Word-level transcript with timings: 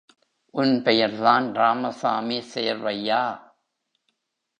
உன் 0.53 0.81
பெயர்தான் 0.81 1.53
ராமசாமி 1.53 2.39
சேர்வையா? 2.53 3.21